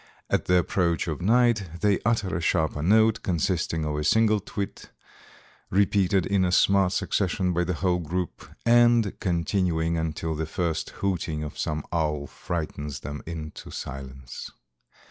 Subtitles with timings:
[0.31, 4.89] At the approach of night they utter a sharper note, consisting of a single twit,
[5.69, 11.43] repeated in a smart succession by the whole group, and continuing until the first hooting
[11.43, 14.49] of some owl frightens them into silence.